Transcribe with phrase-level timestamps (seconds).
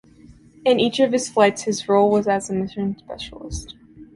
[0.65, 3.75] In each of his flights, his role was as a mission specialist.